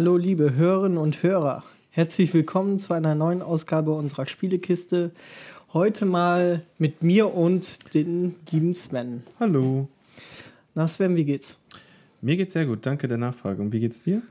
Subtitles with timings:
[0.00, 1.62] Hallo liebe Hörerinnen und Hörer.
[1.90, 5.10] Herzlich willkommen zu einer neuen Ausgabe unserer Spielekiste.
[5.74, 9.24] Heute mal mit mir und den lieben Sven.
[9.38, 9.88] Hallo.
[10.74, 11.58] Na Sven, wie geht's?
[12.22, 13.60] Mir geht's sehr gut, danke der Nachfrage.
[13.60, 14.22] Und wie geht's dir?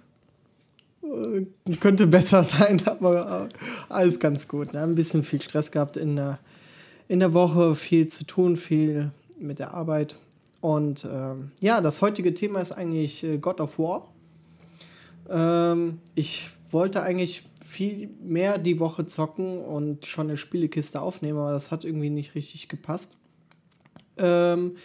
[1.03, 4.73] Äh, könnte besser sein, aber äh, alles ganz gut.
[4.73, 4.81] Ne?
[4.81, 6.39] Ein bisschen viel Stress gehabt in der,
[7.07, 10.15] in der Woche, viel zu tun, viel mit der Arbeit.
[10.61, 14.07] Und ähm, ja, das heutige Thema ist eigentlich äh, God of War.
[15.29, 21.51] Ähm, ich wollte eigentlich viel mehr die Woche zocken und schon eine Spielekiste aufnehmen, aber
[21.51, 23.11] das hat irgendwie nicht richtig gepasst.
[24.17, 24.75] Ähm,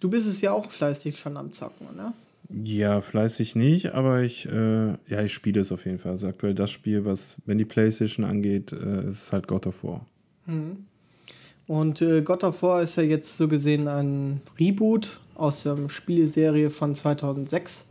[0.00, 2.12] du bist es ja auch fleißig schon am Zocken, ne?
[2.62, 6.12] Ja, fleißig nicht, aber ich, äh, ja, ich spiele es auf jeden Fall.
[6.12, 10.06] Also aktuell das Spiel, was, wenn die Playstation angeht, äh, ist halt God of War.
[10.46, 10.84] Mhm.
[11.66, 16.68] Und äh, God of War ist ja jetzt so gesehen ein Reboot aus der Spieleserie
[16.68, 17.88] von 2006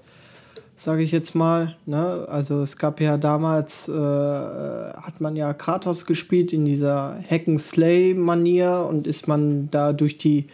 [0.75, 1.75] sage ich jetzt mal.
[1.85, 2.25] Ne?
[2.27, 9.07] Also es gab ja damals, äh, hat man ja Kratos gespielt in dieser Hack-and-Slay-Manier und
[9.07, 10.45] ist man da durch die,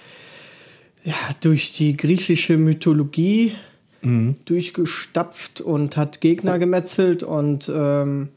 [1.03, 3.53] ja, durch die griechische Mythologie
[4.01, 4.35] mhm.
[4.45, 8.29] durchgestapft und hat Gegner gemetzelt und ähm,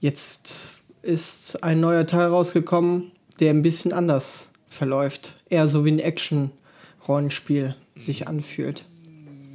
[0.00, 5.36] jetzt ist ein neuer Teil rausgekommen, der ein bisschen anders verläuft.
[5.48, 8.84] Eher so wie ein Action-Rollenspiel sich anfühlt.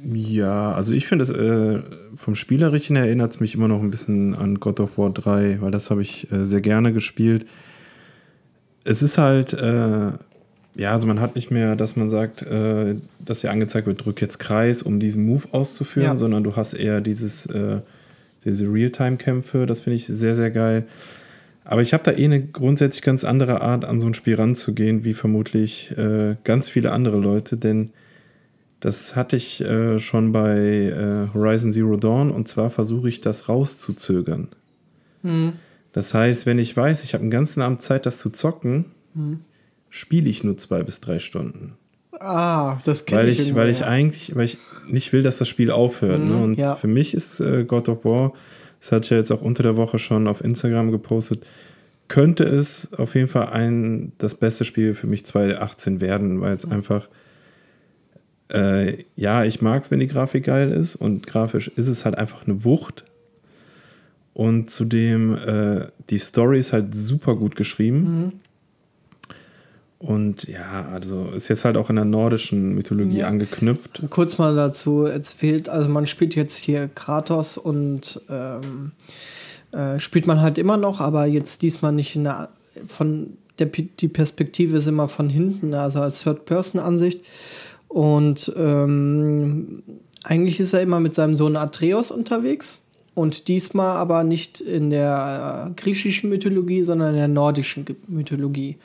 [0.02, 1.82] Ja, also ich finde es äh,
[2.16, 5.70] vom Spielerischen erinnert es mich immer noch ein bisschen an God of War 3, weil
[5.70, 7.46] das habe ich äh, sehr gerne gespielt.
[8.84, 10.12] Es ist halt, äh,
[10.76, 14.22] ja, also man hat nicht mehr, dass man sagt, äh, dass hier angezeigt wird, drück
[14.22, 16.16] jetzt Kreis, um diesen Move auszuführen, ja.
[16.16, 17.80] sondern du hast eher dieses, äh,
[18.44, 20.84] diese Realtime-Kämpfe, das finde ich sehr, sehr geil.
[21.64, 25.04] Aber ich habe da eh eine grundsätzlich ganz andere Art, an so ein Spiel ranzugehen,
[25.04, 27.90] wie vermutlich äh, ganz viele andere Leute, denn
[28.80, 33.48] das hatte ich äh, schon bei äh, Horizon Zero Dawn und zwar versuche ich das
[33.48, 34.48] rauszuzögern.
[35.22, 35.52] Mhm.
[35.92, 39.40] Das heißt, wenn ich weiß, ich habe einen ganzen Abend Zeit, das zu zocken, mhm.
[39.90, 41.74] spiele ich nur zwei bis drei Stunden.
[42.18, 43.40] Ah, das kenne ich.
[43.40, 46.20] Ich weil ich eigentlich, weil ich nicht will, dass das Spiel aufhört.
[46.20, 46.36] Mhm, ne?
[46.36, 46.74] Und ja.
[46.76, 48.32] für mich ist äh, God of War,
[48.80, 51.46] das hatte ich ja jetzt auch unter der Woche schon auf Instagram gepostet,
[52.08, 56.66] könnte es auf jeden Fall ein das beste Spiel für mich 2018 werden, weil es
[56.66, 56.72] mhm.
[56.72, 57.08] einfach
[58.52, 62.16] äh, ja, ich mag es, wenn die Grafik geil ist und grafisch ist es halt
[62.16, 63.04] einfach eine Wucht.
[64.34, 67.98] Und zudem, äh, die Story ist halt super gut geschrieben.
[67.98, 68.32] Mhm.
[69.98, 73.28] Und ja, also ist jetzt halt auch in der nordischen Mythologie ja.
[73.28, 74.02] angeknüpft.
[74.08, 78.92] Kurz mal dazu, es fehlt, also man spielt jetzt hier Kratos und ähm,
[79.72, 82.48] äh, spielt man halt immer noch, aber jetzt diesmal nicht in der,
[82.86, 87.20] von der die Perspektive ist immer von hinten, also als Third-Person-Ansicht.
[87.90, 89.82] Und ähm,
[90.22, 92.82] eigentlich ist er immer mit seinem Sohn Atreus unterwegs.
[93.14, 98.78] Und diesmal aber nicht in der äh, griechischen Mythologie, sondern in der nordischen Mythologie.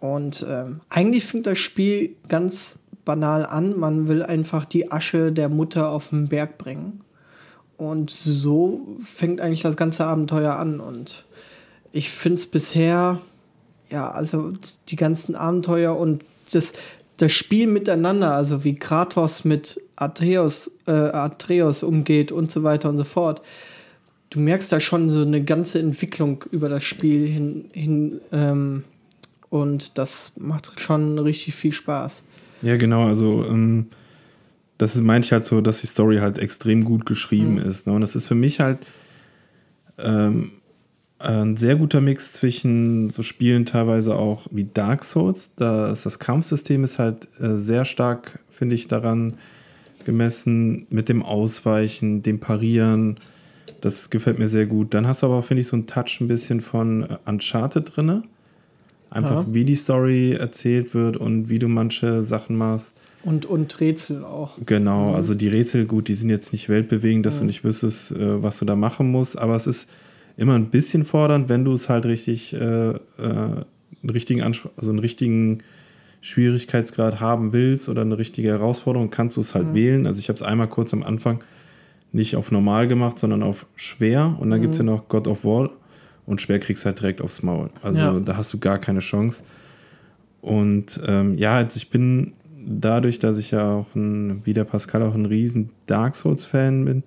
[0.00, 3.78] Und ähm, eigentlich fängt das Spiel ganz banal an.
[3.78, 7.00] Man will einfach die Asche der Mutter auf den Berg bringen.
[7.78, 10.78] Und so fängt eigentlich das ganze Abenteuer an.
[10.78, 11.24] Und
[11.90, 13.18] ich finde es bisher,
[13.88, 14.52] ja, also
[14.90, 16.22] die ganzen Abenteuer und
[16.52, 16.74] das,
[17.16, 22.98] das Spiel miteinander, also wie Kratos mit Atreus, äh, Atreus umgeht und so weiter und
[22.98, 23.42] so fort,
[24.30, 28.84] du merkst da schon so eine ganze Entwicklung über das Spiel hin, hin ähm,
[29.48, 32.22] und das macht schon richtig viel Spaß.
[32.62, 33.86] Ja, genau, also ähm,
[34.78, 37.70] das meinte ich halt so, dass die Story halt extrem gut geschrieben mhm.
[37.70, 37.86] ist.
[37.86, 37.92] Ne?
[37.92, 38.78] Und das ist für mich halt
[39.98, 40.50] ähm,
[41.18, 45.50] ein sehr guter Mix zwischen so Spielen teilweise auch wie Dark Souls.
[45.56, 49.34] Das, das Kampfsystem ist halt äh, sehr stark, finde ich, daran
[50.04, 53.18] gemessen mit dem Ausweichen, dem Parieren.
[53.80, 54.94] Das gefällt mir sehr gut.
[54.94, 58.24] Dann hast du aber, finde ich, so einen Touch ein bisschen von äh, Uncharted drin.
[59.08, 59.54] Einfach ja.
[59.54, 62.94] wie die Story erzählt wird und wie du manche Sachen machst.
[63.22, 64.58] Und, und Rätsel auch.
[64.66, 65.14] Genau, mhm.
[65.14, 67.40] also die Rätsel, gut, die sind jetzt nicht weltbewegend, dass mhm.
[67.40, 69.88] du nicht wüsstest, äh, was du da machen musst, aber es ist
[70.36, 74.90] immer ein bisschen fordernd, wenn du es halt richtig, äh, äh, einen richtigen Anspruch, also
[74.90, 75.58] einen richtigen
[76.20, 79.74] Schwierigkeitsgrad haben willst oder eine richtige Herausforderung, kannst du es halt mhm.
[79.74, 80.06] wählen.
[80.06, 81.42] Also ich habe es einmal kurz am Anfang
[82.12, 84.36] nicht auf normal gemacht, sondern auf schwer.
[84.40, 84.62] Und dann mhm.
[84.62, 85.70] gibt es ja noch God of War
[86.26, 87.70] und schwer kriegst du halt direkt aufs Maul.
[87.82, 88.20] Also ja.
[88.20, 89.44] da hast du gar keine Chance.
[90.40, 92.32] Und ähm, ja, also ich bin
[92.66, 97.04] dadurch, dass ich ja auch ein, wie der Pascal auch ein riesen Dark Souls-Fan bin,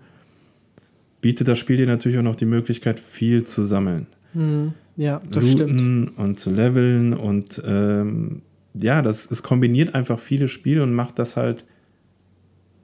[1.21, 4.07] bietet das Spiel dir natürlich auch noch die Möglichkeit, viel zu sammeln.
[4.33, 6.17] Hm, ja, das Looten stimmt.
[6.17, 8.41] Und zu leveln und ähm,
[8.73, 11.65] ja, das es kombiniert einfach viele Spiele und macht das halt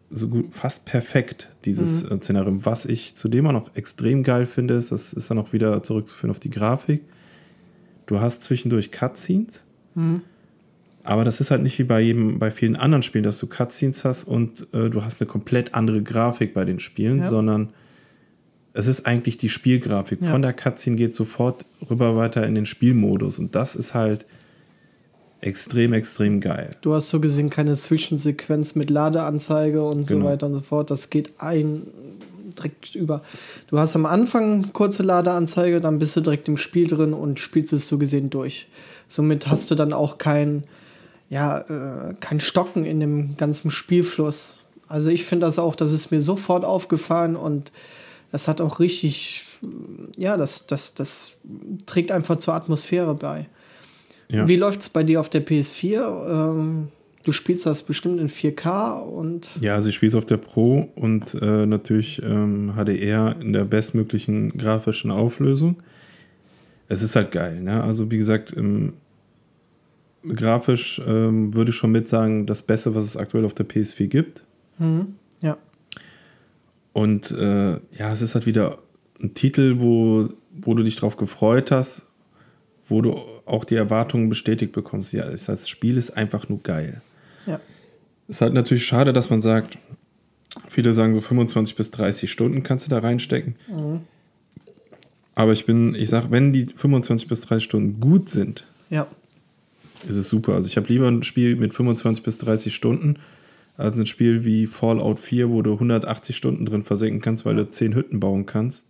[0.10, 2.22] so gut, fast perfekt, dieses mhm.
[2.22, 2.66] Szenario.
[2.66, 6.32] Was ich zudem auch noch extrem geil finde, ist, das ist dann auch wieder zurückzuführen
[6.32, 7.02] auf die Grafik.
[8.06, 9.64] Du hast zwischendurch Cutscenes,
[9.96, 10.22] mhm.
[11.04, 14.06] aber das ist halt nicht wie bei jedem, bei vielen anderen Spielen, dass du Cutscenes
[14.06, 17.30] hast und äh, du hast eine komplett andere Grafik bei den Spielen, ja.
[17.30, 17.70] sondern
[18.75, 20.22] es ist eigentlich die Spielgrafik.
[20.22, 20.31] Ja.
[20.31, 24.25] Von der Cutscene geht sofort rüber weiter in den Spielmodus und das ist halt
[25.39, 26.72] extrem, extrem geil.
[26.81, 30.25] Du hast so gesehen keine Zwischensequenz mit Ladeanzeige und genau.
[30.25, 30.92] so weiter und so fort.
[30.92, 31.83] Das geht ein
[32.57, 33.22] direkt über.
[33.68, 37.74] Du hast am Anfang kurze Ladeanzeige, dann bist du direkt im Spiel drin und spielst
[37.74, 38.68] es so gesehen durch.
[39.07, 40.63] Somit hast du dann auch kein,
[41.30, 44.60] ja, äh, kein Stocken in dem ganzen Spielfluss.
[44.88, 47.72] Also ich finde das auch, das ist mir sofort aufgefallen und
[48.36, 49.44] das hat auch richtig,
[50.18, 51.38] ja, das, das, das
[51.86, 53.48] trägt einfach zur Atmosphäre bei.
[54.28, 54.46] Ja.
[54.46, 56.50] Wie läuft es bei dir auf der PS4?
[56.52, 56.90] Ähm,
[57.24, 59.52] du spielst das bestimmt in 4K und.
[59.62, 63.64] Ja, also ich spiele es auf der Pro und äh, natürlich ähm, HDR in der
[63.64, 65.78] bestmöglichen grafischen Auflösung.
[66.90, 67.82] Es ist halt geil, ne?
[67.82, 68.96] Also wie gesagt, ähm,
[70.28, 74.08] grafisch ähm, würde ich schon mit sagen, das Beste, was es aktuell auf der PS4
[74.08, 74.44] gibt.
[74.78, 75.16] Mhm.
[75.40, 75.58] Ja.
[76.95, 78.77] Und äh, ja, es ist halt wieder
[79.21, 82.06] ein Titel, wo, wo du dich drauf gefreut hast,
[82.88, 85.12] wo du auch die Erwartungen bestätigt bekommst.
[85.12, 87.01] Ja, das Spiel ist einfach nur geil.
[87.47, 87.59] Ja.
[88.30, 89.77] Ist halt natürlich schade, dass man sagt,
[90.69, 93.57] viele sagen so 25 bis 30 Stunden kannst du da reinstecken.
[93.68, 94.00] Mhm.
[95.36, 99.06] Aber ich bin, ich sag, wenn die 25 bis 30 Stunden gut sind, ja.
[100.07, 100.53] ist es super.
[100.53, 103.18] Also ich habe lieber ein Spiel mit 25 bis 30 Stunden
[103.77, 107.69] als ein Spiel wie Fallout 4, wo du 180 Stunden drin versenken kannst, weil du
[107.69, 108.86] 10 Hütten bauen kannst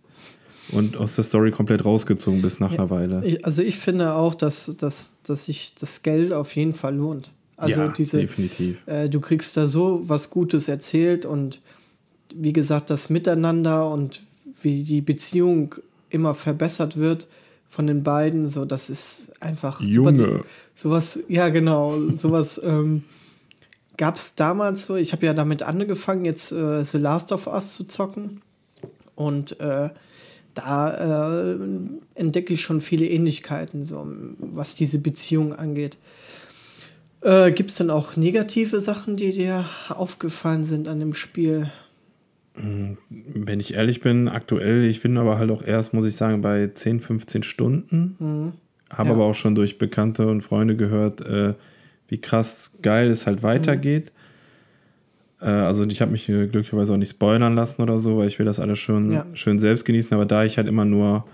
[0.72, 3.38] und aus der Story komplett rausgezogen bist nach ja, einer Weile.
[3.42, 7.32] Also ich finde auch, dass, dass, dass sich das Geld auf jeden Fall lohnt.
[7.56, 8.86] Also ja, diese, definitiv.
[8.86, 11.60] Äh, du kriegst da so was Gutes erzählt und
[12.34, 14.20] wie gesagt, das Miteinander und
[14.60, 15.74] wie die Beziehung
[16.10, 17.28] immer verbessert wird
[17.68, 20.16] von den beiden, so das ist einfach Junge.
[20.16, 20.44] Sowas,
[20.74, 23.04] sowas ja genau, sowas ähm,
[23.96, 24.96] gab es damals so.
[24.96, 28.42] Ich habe ja damit angefangen, jetzt äh, The Last of Us zu zocken
[29.14, 29.90] und äh,
[30.54, 31.58] da äh,
[32.14, 34.06] entdecke ich schon viele Ähnlichkeiten, so,
[34.38, 35.98] was diese Beziehung angeht.
[37.20, 41.70] Äh, Gibt es denn auch negative Sachen, die dir aufgefallen sind an dem Spiel?
[42.54, 46.40] Hm, wenn ich ehrlich bin, aktuell, ich bin aber halt auch erst, muss ich sagen,
[46.40, 48.16] bei 10, 15 Stunden.
[48.18, 48.52] Mhm.
[48.90, 49.14] Habe ja.
[49.14, 51.54] aber auch schon durch Bekannte und Freunde gehört, äh,
[52.08, 54.12] wie krass geil es halt weitergeht.
[55.40, 58.46] Äh, also ich habe mich glücklicherweise auch nicht spoilern lassen oder so, weil ich will
[58.46, 59.26] das alles schon ja.
[59.34, 60.14] schön selbst genießen.
[60.14, 61.26] Aber da ich halt immer nur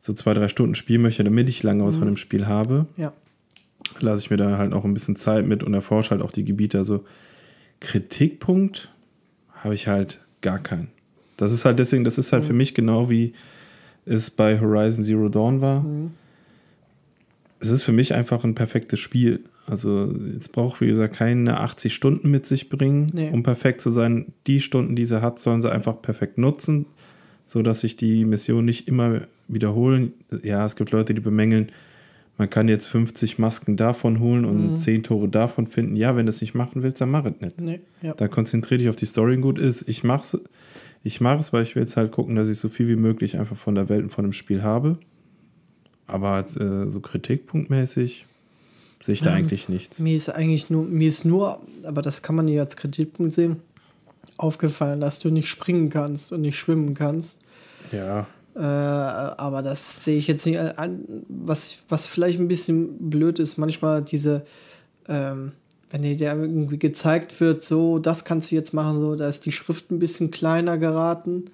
[0.00, 2.00] so zwei, drei Stunden spielen möchte, damit ich lange was mhm.
[2.00, 3.12] von dem Spiel habe, ja.
[4.00, 6.44] lasse ich mir da halt auch ein bisschen Zeit mit und erforsche halt auch die
[6.44, 6.78] Gebiete.
[6.78, 7.04] Also
[7.80, 8.92] Kritikpunkt
[9.54, 10.88] habe ich halt gar keinen.
[11.36, 12.46] Das ist halt deswegen, das ist halt mhm.
[12.48, 13.32] für mich genau wie
[14.04, 15.82] es bei Horizon Zero Dawn war.
[15.82, 16.12] Mhm
[17.58, 19.44] es ist für mich einfach ein perfektes Spiel.
[19.66, 23.30] Also es braucht, wie gesagt, keine 80 Stunden mit sich bringen, nee.
[23.30, 24.32] um perfekt zu sein.
[24.46, 26.86] Die Stunden, die sie hat, sollen sie einfach perfekt nutzen,
[27.46, 30.12] sodass sich die Mission nicht immer wiederholen.
[30.42, 31.72] Ja, es gibt Leute, die bemängeln,
[32.38, 34.76] man kann jetzt 50 Masken davon holen und mhm.
[34.76, 35.96] 10 Tore davon finden.
[35.96, 37.60] Ja, wenn du es nicht machen willst, dann mach es nicht.
[37.60, 38.14] Nee, ja.
[38.14, 39.88] Da konzentriere dich auf die Story gut ist.
[39.88, 40.40] Ich mache es,
[41.02, 43.38] ich mache es, weil ich will jetzt halt gucken, dass ich so viel wie möglich
[43.38, 44.98] einfach von der Welt und von dem Spiel habe.
[46.06, 48.26] Aber als, äh, so kritikpunktmäßig
[49.06, 50.00] sehe ich da ähm, eigentlich nichts.
[50.00, 53.58] Mir ist eigentlich nur, mir ist nur, aber das kann man ja als Kritikpunkt sehen,
[54.36, 57.38] aufgefallen, dass du nicht springen kannst und nicht schwimmen kannst.
[57.92, 58.26] Ja.
[58.56, 61.04] Äh, aber das sehe ich jetzt nicht an.
[61.28, 64.44] Was, was vielleicht ein bisschen blöd ist, manchmal diese,
[65.08, 65.52] ähm,
[65.90, 69.52] wenn dir irgendwie gezeigt wird, so, das kannst du jetzt machen, so, da ist die
[69.52, 71.44] Schrift ein bisschen kleiner geraten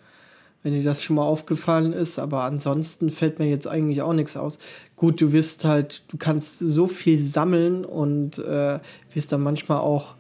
[0.63, 4.37] wenn dir das schon mal aufgefallen ist, aber ansonsten fällt mir jetzt eigentlich auch nichts
[4.37, 4.59] aus.
[4.97, 8.79] Gut, du wirst halt, du kannst so viel sammeln und äh,
[9.13, 10.15] wirst dann manchmal auch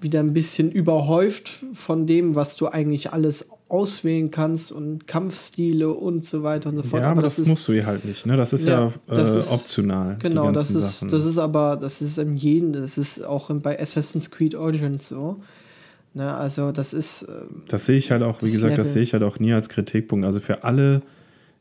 [0.00, 6.24] wieder ein bisschen überhäuft von dem, was du eigentlich alles auswählen kannst und Kampfstile und
[6.24, 7.02] so weiter und so fort.
[7.02, 8.36] Ja, aber, das, das ist, musst du hier halt nicht, ne?
[8.36, 10.16] Das ist ja, ja das äh, ist, optional.
[10.20, 11.10] Genau, das ist, Sachen.
[11.10, 15.40] das ist aber, das ist in jedem, das ist auch bei Assassin's Creed Origins so.
[16.14, 17.26] Ne, also das ist.
[17.28, 18.84] Ähm, das sehe ich halt auch, wie gesagt, Level.
[18.84, 20.24] das sehe ich halt auch nie als Kritikpunkt.
[20.24, 21.02] Also für alle,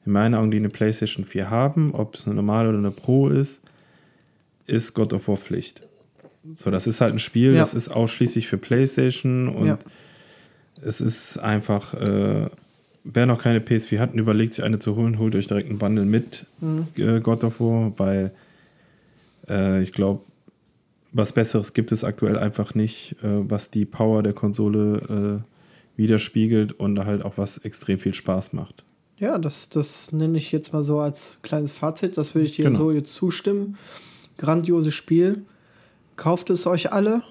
[0.06, 3.30] in meinen Augen, die eine PlayStation 4 haben, ob es eine normale oder eine Pro
[3.30, 3.62] ist,
[4.68, 5.84] ist God of War Pflicht.
[6.56, 7.60] So, das ist halt ein Spiel, ja.
[7.60, 9.80] das ist ausschließlich für PlayStation und ja.
[10.82, 12.50] es ist einfach, äh,
[13.06, 15.80] wer noch keine PS4 hat und überlegt, sich eine zu holen, holt euch direkt einen
[15.80, 16.88] Bundle mit mhm.
[16.98, 18.32] äh, God of War, weil
[19.50, 20.22] äh, ich glaube,
[21.14, 26.74] was Besseres gibt es aktuell einfach nicht, äh, was die Power der Konsole äh, widerspiegelt
[26.74, 28.84] und halt auch was extrem viel Spaß macht.
[29.18, 32.18] Ja, das, das nenne ich jetzt mal so als kleines Fazit.
[32.18, 32.80] Das würde ich dir genau.
[32.80, 33.78] so jetzt zustimmen.
[34.38, 35.44] Grandioses Spiel.
[36.16, 37.22] Kauft es euch alle.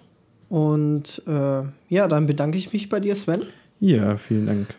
[0.49, 3.41] Und äh, ja, dann bedanke ich mich bei dir, Sven.
[3.81, 4.75] Ja, vielen Dank.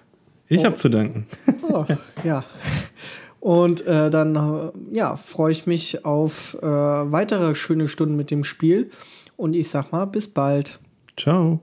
[0.48, 0.66] Ich oh.
[0.66, 1.26] habe zu danken.
[1.70, 1.86] Oh,
[2.24, 2.46] ja.
[3.44, 8.90] Und äh, dann ja, freue ich mich auf äh, weitere schöne Stunden mit dem Spiel.
[9.36, 10.80] Und ich sag mal, bis bald.
[11.18, 11.60] Ciao.